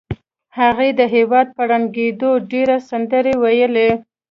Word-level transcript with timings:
هغې 0.59 0.89
د 0.99 1.01
هېواد 1.15 1.47
په 1.55 1.63
ړنګېدو 1.69 2.31
ډېرې 2.51 2.77
سندرې 2.89 3.33
وویلې 3.37 3.89